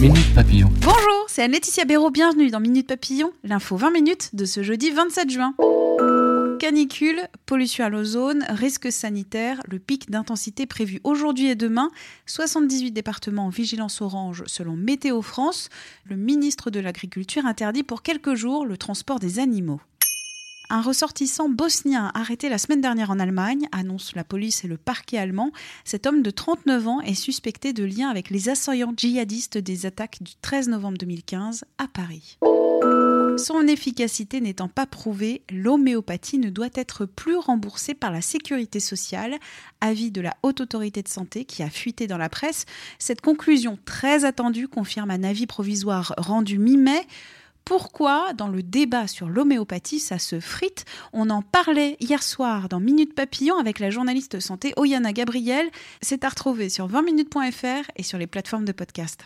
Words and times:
Minute 0.00 0.34
Papillon. 0.34 0.68
Bonjour, 0.82 1.24
c'est 1.26 1.42
Anne-Laetitia 1.42 1.86
Béraud, 1.86 2.10
bienvenue 2.10 2.50
dans 2.50 2.60
Minute 2.60 2.86
Papillon, 2.86 3.32
l'info 3.44 3.76
20 3.76 3.90
minutes 3.90 4.34
de 4.34 4.44
ce 4.44 4.62
jeudi 4.62 4.90
27 4.90 5.30
juin. 5.30 5.54
Canicule, 6.60 7.22
pollution 7.46 7.86
à 7.86 7.88
l'ozone, 7.88 8.44
risque 8.50 8.92
sanitaire, 8.92 9.62
le 9.66 9.78
pic 9.78 10.10
d'intensité 10.10 10.66
prévu 10.66 11.00
aujourd'hui 11.02 11.46
et 11.46 11.54
demain, 11.54 11.90
78 12.26 12.92
départements 12.92 13.46
en 13.46 13.48
vigilance 13.48 14.02
orange 14.02 14.44
selon 14.46 14.76
Météo 14.76 15.22
France, 15.22 15.70
le 16.04 16.16
ministre 16.16 16.70
de 16.70 16.80
l'Agriculture 16.80 17.46
interdit 17.46 17.82
pour 17.82 18.02
quelques 18.02 18.34
jours 18.34 18.66
le 18.66 18.76
transport 18.76 19.18
des 19.18 19.38
animaux. 19.38 19.80
Un 20.68 20.80
ressortissant 20.80 21.48
bosnien 21.48 22.10
arrêté 22.14 22.48
la 22.48 22.58
semaine 22.58 22.80
dernière 22.80 23.10
en 23.10 23.20
Allemagne, 23.20 23.68
annonce 23.70 24.16
la 24.16 24.24
police 24.24 24.64
et 24.64 24.68
le 24.68 24.76
parquet 24.76 25.16
allemand. 25.16 25.52
Cet 25.84 26.06
homme 26.06 26.22
de 26.22 26.30
39 26.30 26.88
ans 26.88 27.00
est 27.02 27.14
suspecté 27.14 27.72
de 27.72 27.84
lien 27.84 28.08
avec 28.08 28.30
les 28.30 28.48
assaillants 28.48 28.92
djihadistes 28.96 29.58
des 29.58 29.86
attaques 29.86 30.18
du 30.22 30.32
13 30.42 30.68
novembre 30.68 30.98
2015 30.98 31.64
à 31.78 31.86
Paris. 31.86 32.38
Son 33.38 33.68
efficacité 33.68 34.40
n'étant 34.40 34.68
pas 34.68 34.86
prouvée, 34.86 35.42
l'homéopathie 35.52 36.38
ne 36.38 36.50
doit 36.50 36.68
être 36.74 37.04
plus 37.04 37.36
remboursée 37.36 37.94
par 37.94 38.10
la 38.10 38.20
sécurité 38.20 38.80
sociale, 38.80 39.36
avis 39.80 40.10
de 40.10 40.20
la 40.20 40.36
Haute 40.42 40.62
Autorité 40.62 41.02
de 41.02 41.08
Santé 41.08 41.44
qui 41.44 41.62
a 41.62 41.70
fuité 41.70 42.06
dans 42.06 42.18
la 42.18 42.28
presse. 42.28 42.64
Cette 42.98 43.20
conclusion 43.20 43.78
très 43.84 44.24
attendue 44.24 44.68
confirme 44.68 45.10
un 45.10 45.22
avis 45.22 45.46
provisoire 45.46 46.14
rendu 46.16 46.58
mi-mai. 46.58 47.06
Pourquoi, 47.66 48.32
dans 48.32 48.46
le 48.46 48.62
débat 48.62 49.08
sur 49.08 49.28
l'homéopathie, 49.28 49.98
ça 49.98 50.20
se 50.20 50.38
frite 50.38 50.84
On 51.12 51.30
en 51.30 51.42
parlait 51.42 51.96
hier 51.98 52.22
soir 52.22 52.68
dans 52.68 52.78
Minute 52.78 53.12
Papillon 53.12 53.58
avec 53.58 53.80
la 53.80 53.90
journaliste 53.90 54.38
santé 54.38 54.72
Oyana 54.76 55.12
Gabriel. 55.12 55.68
C'est 56.00 56.22
à 56.22 56.28
retrouver 56.28 56.68
sur 56.68 56.86
20minutes.fr 56.86 57.90
et 57.96 58.04
sur 58.04 58.18
les 58.18 58.28
plateformes 58.28 58.64
de 58.64 58.70
podcast. 58.70 59.24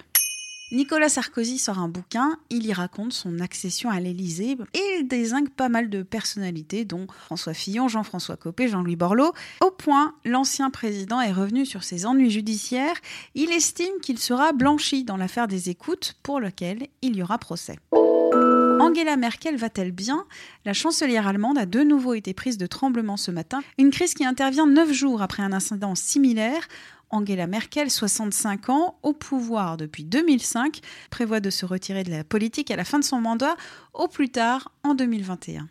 Nicolas 0.72 1.10
Sarkozy 1.10 1.58
sort 1.58 1.80
un 1.80 1.88
bouquin, 1.88 2.38
il 2.48 2.64
y 2.64 2.72
raconte 2.72 3.12
son 3.12 3.40
accession 3.40 3.90
à 3.90 4.00
l'Élysée 4.00 4.56
et 4.72 4.98
il 5.00 5.06
désigne 5.06 5.48
pas 5.48 5.68
mal 5.68 5.90
de 5.90 6.02
personnalités, 6.02 6.86
dont 6.86 7.08
François 7.26 7.54
Fillon, 7.54 7.88
Jean-François 7.88 8.36
Copé, 8.36 8.68
Jean-Louis 8.68 8.96
Borloo. 8.96 9.32
Au 9.60 9.70
point, 9.70 10.14
l'ancien 10.24 10.70
président 10.70 11.20
est 11.20 11.32
revenu 11.32 11.66
sur 11.66 11.84
ses 11.84 12.06
ennuis 12.06 12.30
judiciaires. 12.30 12.96
Il 13.34 13.52
estime 13.52 14.00
qu'il 14.00 14.18
sera 14.18 14.52
blanchi 14.52 15.04
dans 15.04 15.18
l'affaire 15.18 15.46
des 15.46 15.68
écoutes, 15.68 16.16
pour 16.22 16.40
lequel 16.40 16.86
il 17.02 17.16
y 17.16 17.22
aura 17.22 17.36
procès. 17.36 17.76
Angela 18.80 19.16
Merkel 19.16 19.56
va-t-elle 19.56 19.92
bien? 19.92 20.24
La 20.64 20.72
chancelière 20.72 21.26
allemande 21.26 21.58
a 21.58 21.66
de 21.66 21.80
nouveau 21.80 22.14
été 22.14 22.32
prise 22.32 22.56
de 22.56 22.66
tremblement 22.66 23.16
ce 23.16 23.30
matin, 23.30 23.62
une 23.78 23.90
crise 23.90 24.14
qui 24.14 24.24
intervient 24.24 24.66
neuf 24.66 24.92
jours 24.92 25.20
après 25.20 25.42
un 25.42 25.52
incident 25.52 25.94
similaire. 25.94 26.66
Angela 27.10 27.46
Merkel, 27.46 27.90
65 27.90 28.68
ans, 28.70 28.98
au 29.02 29.12
pouvoir 29.12 29.76
depuis 29.76 30.04
2005, 30.04 30.80
prévoit 31.10 31.40
de 31.40 31.50
se 31.50 31.66
retirer 31.66 32.04
de 32.04 32.10
la 32.10 32.24
politique 32.24 32.70
à 32.70 32.76
la 32.76 32.84
fin 32.84 32.98
de 32.98 33.04
son 33.04 33.20
mandat, 33.20 33.56
au 33.92 34.08
plus 34.08 34.30
tard 34.30 34.72
en 34.84 34.94
2021. 34.94 35.68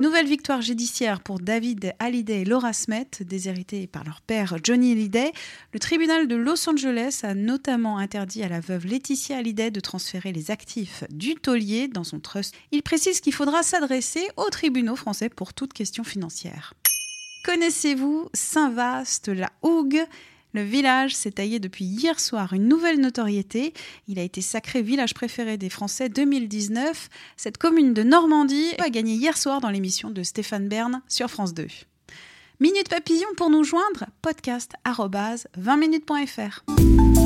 Nouvelle 0.00 0.26
victoire 0.26 0.60
judiciaire 0.60 1.20
pour 1.20 1.40
David 1.40 1.94
Hallyday 1.98 2.42
et 2.42 2.44
Laura 2.44 2.72
Smet, 2.72 3.08
déshérités 3.20 3.86
par 3.86 4.04
leur 4.04 4.20
père 4.20 4.56
Johnny 4.62 4.92
Hallyday. 4.92 5.32
Le 5.72 5.78
tribunal 5.78 6.28
de 6.28 6.36
Los 6.36 6.68
Angeles 6.68 7.20
a 7.22 7.34
notamment 7.34 7.98
interdit 7.98 8.42
à 8.42 8.48
la 8.48 8.60
veuve 8.60 8.86
Laetitia 8.86 9.38
Hallyday 9.38 9.70
de 9.70 9.80
transférer 9.80 10.32
les 10.32 10.50
actifs 10.50 11.04
du 11.10 11.34
taulier 11.34 11.88
dans 11.88 12.04
son 12.04 12.20
trust. 12.20 12.54
Il 12.72 12.82
précise 12.82 13.20
qu'il 13.20 13.32
faudra 13.32 13.62
s'adresser 13.62 14.26
aux 14.36 14.50
tribunaux 14.50 14.96
français 14.96 15.28
pour 15.28 15.54
toute 15.54 15.72
question 15.72 16.04
financière. 16.04 16.74
Connaissez-vous 17.44 18.28
Saint-Vaast, 18.34 19.28
la 19.28 19.50
Hougue 19.62 20.04
le 20.52 20.62
village 20.62 21.14
s'est 21.14 21.32
taillé 21.32 21.58
depuis 21.58 21.84
hier 21.84 22.18
soir 22.18 22.52
une 22.52 22.68
nouvelle 22.68 23.00
notoriété. 23.00 23.74
Il 24.08 24.18
a 24.18 24.22
été 24.22 24.40
sacré 24.40 24.82
village 24.82 25.14
préféré 25.14 25.58
des 25.58 25.68
Français 25.68 26.08
2019. 26.08 27.08
Cette 27.36 27.58
commune 27.58 27.92
de 27.92 28.02
Normandie 28.02 28.72
a 28.78 28.88
gagné 28.88 29.14
hier 29.14 29.36
soir 29.36 29.60
dans 29.60 29.70
l'émission 29.70 30.10
de 30.10 30.22
Stéphane 30.22 30.68
Bern 30.68 31.02
sur 31.08 31.28
France 31.28 31.52
2. 31.52 31.66
Minute 32.58 32.88
Papillon 32.88 33.28
pour 33.36 33.50
nous 33.50 33.64
joindre, 33.64 34.06
podcast 34.22 34.72
20minutes.fr. 34.86 37.25